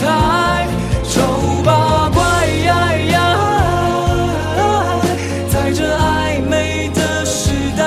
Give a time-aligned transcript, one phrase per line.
[0.00, 0.66] 台。
[1.04, 3.16] 丑八怪呀呀，
[5.48, 7.82] 在这暧昧的时代，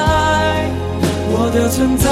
[1.30, 2.08] 我的存在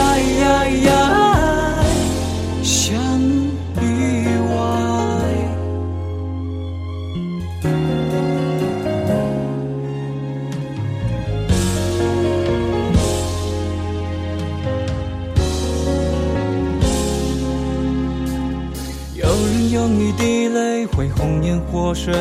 [20.86, 22.14] 会红颜祸水，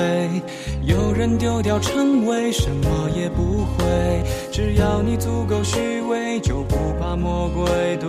[0.82, 4.22] 有人丢掉称谓，什么也不会。
[4.52, 8.08] 只要你足够虚伪，就不怕魔鬼，对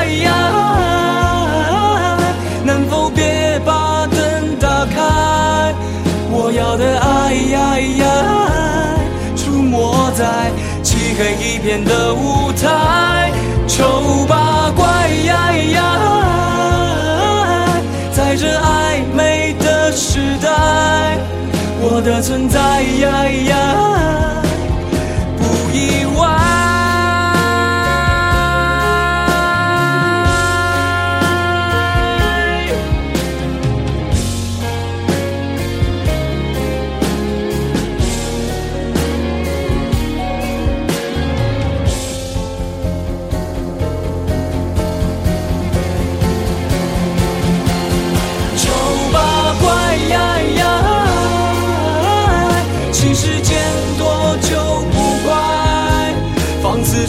[11.21, 13.31] 每一片的舞台。
[13.67, 15.83] 丑八怪呀呀，
[18.11, 20.49] 在这暧昧的时代，
[21.79, 23.55] 我的存在呀呀，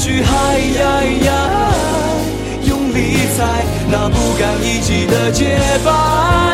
[0.03, 1.73] 去嗨呀呀，
[2.65, 6.52] 用力踩那不堪一击的洁白。